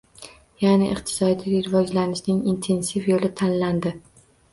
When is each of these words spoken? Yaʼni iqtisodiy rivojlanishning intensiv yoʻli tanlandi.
Yaʼni 0.61 0.85
iqtisodiy 0.93 1.59
rivojlanishning 1.67 2.39
intensiv 2.53 3.05
yoʻli 3.11 3.31
tanlandi. 3.43 3.93